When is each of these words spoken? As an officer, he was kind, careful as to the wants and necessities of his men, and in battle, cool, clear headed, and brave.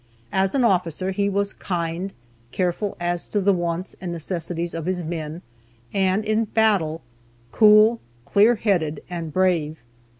As 0.31 0.55
an 0.55 0.63
officer, 0.63 1.11
he 1.11 1.29
was 1.29 1.53
kind, 1.53 2.11
careful 2.51 2.97
as 2.99 3.27
to 3.27 3.39
the 3.39 3.53
wants 3.53 3.95
and 4.01 4.11
necessities 4.11 4.73
of 4.73 4.87
his 4.87 5.03
men, 5.03 5.43
and 5.93 6.25
in 6.25 6.45
battle, 6.45 7.01
cool, 7.51 7.99
clear 8.25 8.55
headed, 8.55 9.03
and 9.11 9.31
brave. 9.31 9.77